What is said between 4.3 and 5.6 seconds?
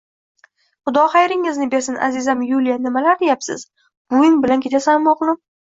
bilan ketasanmi, oʻgʻlim?